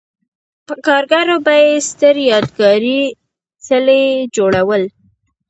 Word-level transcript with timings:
په 0.65 0.73
کارګرو 0.85 1.37
به 1.45 1.53
یې 1.65 1.71
ستر 1.89 2.15
یادګاري 2.31 3.01
څلي 3.67 4.03
جوړول. 4.35 4.83